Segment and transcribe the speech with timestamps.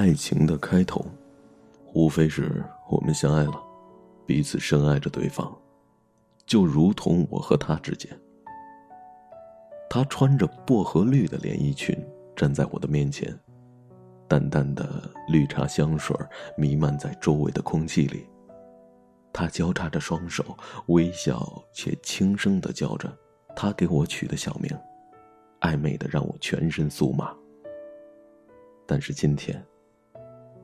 [0.00, 1.04] 爱情的开头，
[1.92, 3.62] 无非是我们相爱了，
[4.24, 5.54] 彼此深爱着对方，
[6.46, 8.10] 就如同我和他之间。
[9.90, 11.94] 他穿着薄荷绿的连衣裙
[12.34, 13.38] 站在我的面前，
[14.26, 16.16] 淡淡的绿茶香水
[16.56, 18.26] 弥漫在周围的空气里。
[19.34, 20.56] 他交叉着双手，
[20.86, 23.14] 微笑且轻声的叫着
[23.54, 24.74] 他给我取的小名，
[25.60, 27.36] 暧昧的让我全身酥麻。
[28.86, 29.62] 但是今天，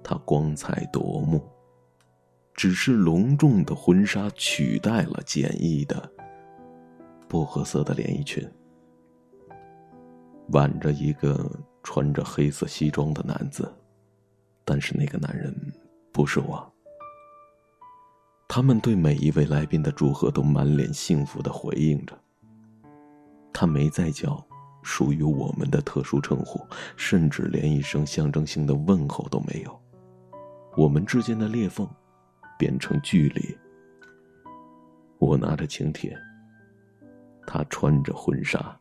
[0.09, 1.43] 她光彩夺目，
[2.55, 6.09] 只是隆重的婚纱取代了简易的
[7.29, 8.49] 薄荷色的连衣裙，
[10.51, 11.51] 挽着一个
[11.83, 13.69] 穿着黑色西装的男子，
[14.65, 15.53] 但是那个男人
[16.13, 16.73] 不是我。
[18.47, 22.17] 他们对每一位来宾的祝贺都满脸幸福的回应着。
[23.53, 24.41] 他没再叫。
[24.89, 26.65] 属于我们的特殊称呼，
[26.97, 29.81] 甚至连一声象征性的问候都没有。
[30.77, 31.89] 我们之间的裂缝
[32.59, 33.57] 变成距离。
[35.19, 36.15] 我拿着请帖，
[37.47, 38.79] 他穿着婚纱。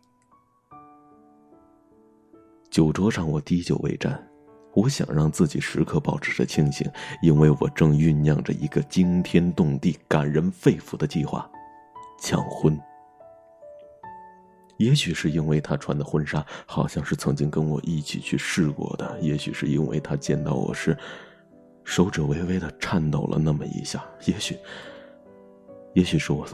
[2.70, 4.22] 酒桌上，我滴酒未沾。
[4.74, 6.86] 我想让自己时刻保持着清醒，
[7.22, 11.50] 因为我正酝酿着一个惊天动地、感人肺腑的计划——
[12.20, 12.78] 抢婚。
[14.76, 20.98] 也许是因为他穿的婚纱好像是曾经跟我一起去试过的，也许是因为他见到我时，
[21.86, 24.58] 手指微微的颤抖了那么一下，也许，
[25.94, 26.46] 也许是我，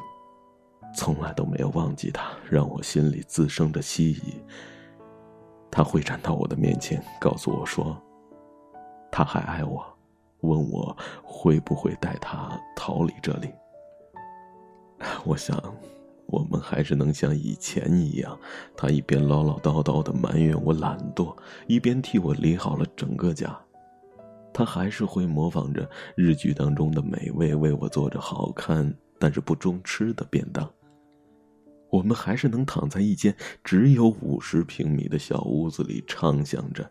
[0.95, 4.35] 从来都没有忘记他，让我心里滋生着希冀。
[5.71, 7.99] 他会站到我的面前，告诉我说，
[9.09, 9.83] 他还爱我，
[10.41, 13.49] 问我会不会带他逃离这里。
[15.25, 15.59] 我想。
[16.27, 18.39] 我们还是能像以前一样，
[18.77, 21.35] 他一边唠唠叨叨的埋怨我懒惰，
[21.67, 23.53] 一边替我理好了整个家。
[24.53, 30.69] 他还是会模仿着日剧当中的美味，为我做着好看但是不中吃的便当。
[31.89, 36.89] 我们还是能躺在一间只有五十平米的小屋子里，畅想着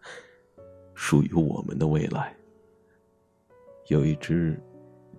[0.95, 2.37] 属于我们的未来。
[3.89, 4.61] 有一只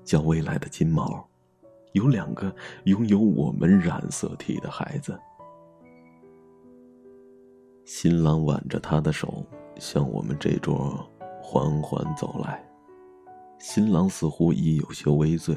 [0.03, 1.27] 叫未来的金毛。
[1.93, 2.55] 有两个
[2.85, 5.19] 拥有我们染色体的孩子。
[7.83, 9.45] 新郎挽着她的手，
[9.77, 11.05] 向我们这桌
[11.41, 12.63] 缓缓走来。
[13.59, 15.55] 新郎似乎已有些微醉，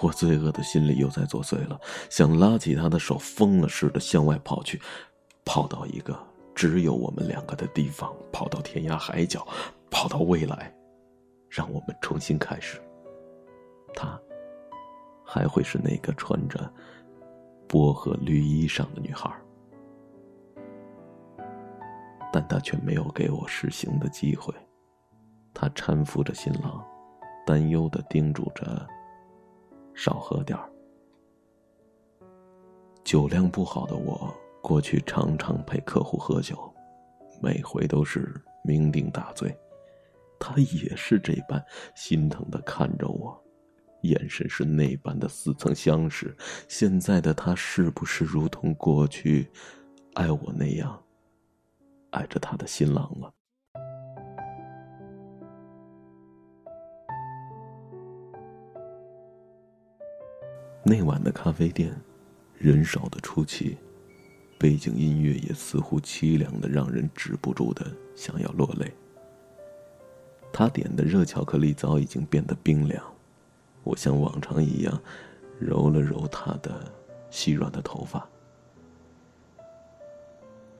[0.00, 4.80] 我罪恶的心里又在作祟了，想拉起他的手，疯了似的向外跑去，
[5.44, 6.18] 跑到一个
[6.54, 9.46] 只有我们两个的地方，跑到天涯海角，
[9.90, 10.74] 跑到未来，
[11.48, 12.80] 让我们重新开始。
[13.94, 14.20] 他。
[15.32, 16.58] 还会是那个穿着
[17.68, 19.32] 薄荷绿衣裳的女孩，
[22.32, 24.52] 但她却没有给我实行的机会。
[25.52, 26.84] 她搀扶着新郎，
[27.46, 28.86] 担忧的叮嘱着
[29.94, 30.70] ：“少喝点儿。”
[33.04, 36.56] 酒量不好的我，过去常常陪客户喝酒，
[37.42, 39.54] 每回都是酩酊大醉。
[40.38, 41.62] 他也是这般
[41.94, 43.38] 心疼的看着我。
[44.02, 46.34] 眼神是那般的似曾相识，
[46.68, 49.50] 现在的他是不是如同过去
[50.14, 51.02] 爱我那样
[52.10, 53.30] 爱着他的新郎了？
[60.82, 61.94] 那晚的咖啡店，
[62.56, 63.76] 人少的出奇，
[64.58, 67.86] 背景音乐也似乎凄凉的让人止不住的
[68.16, 68.90] 想要落泪。
[70.52, 73.02] 他点的热巧克力早已经变得冰凉。
[73.84, 75.00] 我像往常一样，
[75.58, 76.92] 揉了揉她的
[77.30, 78.28] 细软的头发。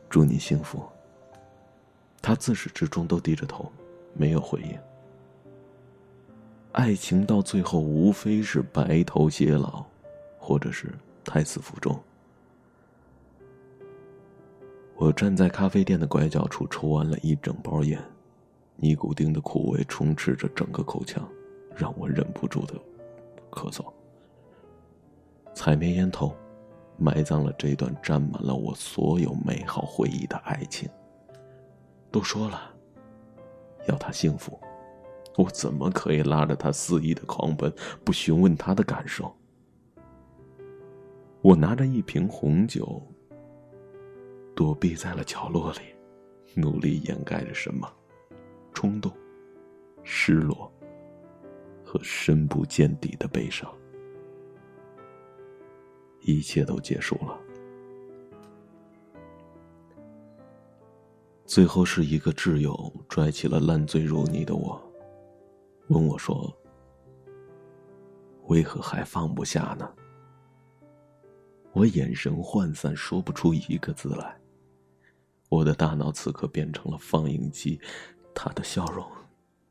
[0.08, 0.82] 祝你幸福。
[2.22, 3.72] 他自始至终都低着头，
[4.12, 4.78] 没有回应。
[6.72, 9.86] 爱情到最后无非是白头偕老，
[10.40, 10.92] 或者是
[11.24, 11.96] 胎死腹中。
[14.96, 18.02] 我站在咖啡店的拐角处，抽完了一整包烟，
[18.76, 21.26] 尼古丁的苦味充斥着整个口腔，
[21.76, 22.74] 让我忍不住的。
[23.50, 23.84] 咳嗽，
[25.54, 26.34] 踩灭烟头，
[26.96, 30.88] 埋葬了这段沾满了我所有美好回忆的爱情。
[32.10, 32.74] 都说了，
[33.88, 34.58] 要他幸福，
[35.36, 37.72] 我怎么可以拉着他肆意的狂奔，
[38.04, 39.34] 不询问他的感受？
[41.42, 43.02] 我拿着一瓶红酒，
[44.54, 45.80] 躲避在了角落里，
[46.54, 47.90] 努力掩盖着什么？
[48.72, 49.12] 冲动，
[50.02, 50.70] 失落。
[51.82, 53.68] 和深不见底的悲伤，
[56.20, 57.36] 一切都结束了。
[61.44, 64.80] 最后是一个挚友拽起了烂醉如泥的我，
[65.88, 66.56] 问我说
[68.46, 69.92] ：“为何还放不下呢？”
[71.72, 74.36] 我眼神涣散，说不出一个字来。
[75.48, 77.80] 我的大脑此刻变成了放映机，
[78.34, 79.04] 他的笑容，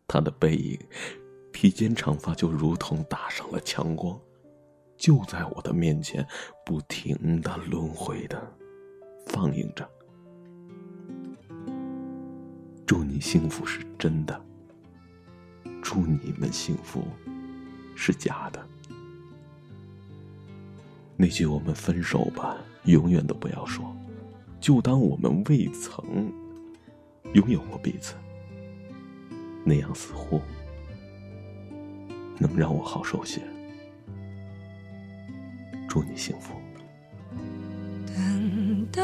[0.08, 0.80] 他的背影，
[1.52, 4.20] 披肩长发就如同打上了强光，
[4.98, 6.26] 就在我的面前
[6.66, 8.42] 不停的轮回的
[9.28, 9.90] 放映着。
[12.86, 14.42] 祝你幸福是真的，
[15.82, 17.04] 祝你们幸福
[17.96, 18.68] 是假的。
[21.22, 22.56] 那句“我们分手吧”，
[22.88, 23.94] 永远都不要说，
[24.58, 26.32] 就当我们未曾
[27.34, 28.16] 拥有过彼此。
[29.66, 30.42] 那样似乎
[32.38, 33.42] 能让我好受些。
[35.90, 36.54] 祝你幸福。
[38.08, 39.02] 等待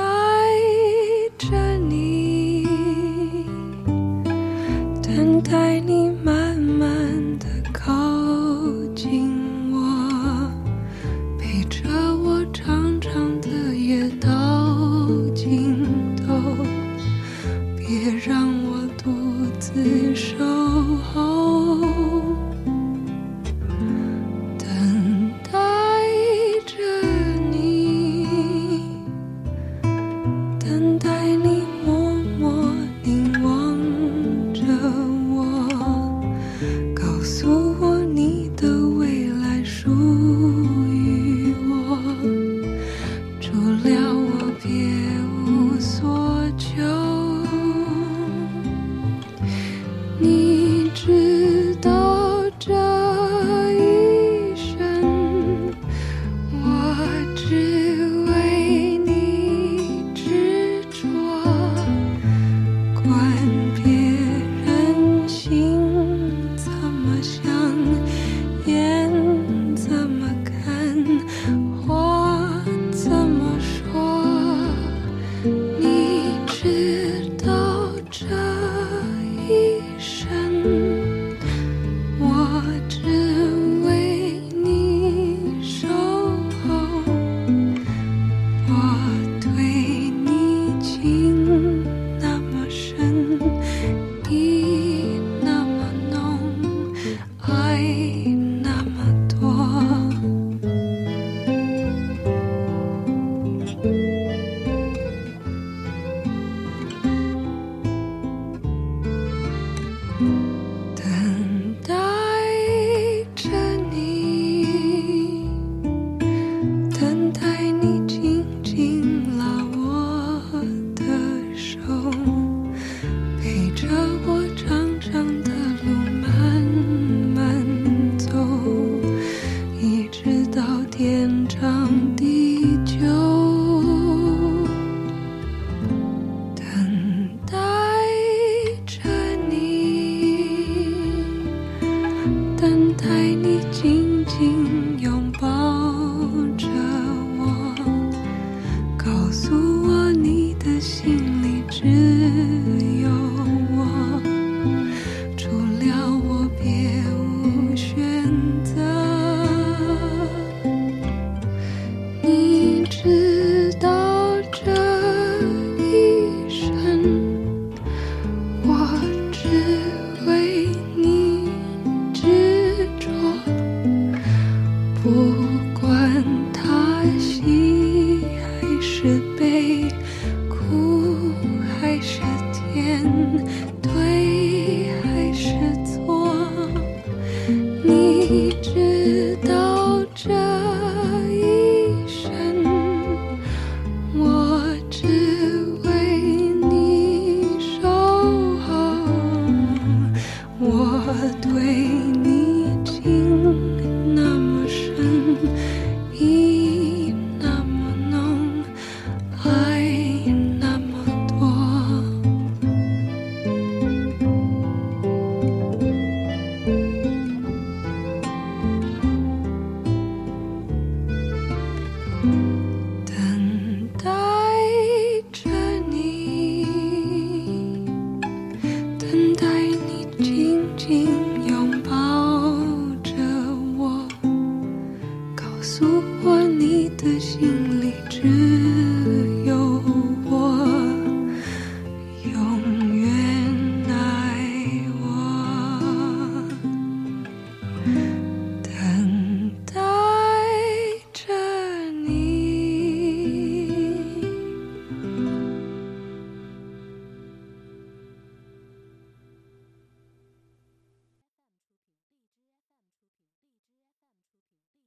[1.38, 2.15] 着你，